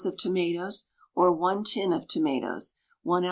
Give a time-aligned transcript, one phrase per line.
[0.03, 3.19] of tomatoes (or 1 tin of tomatoes), 1 oz.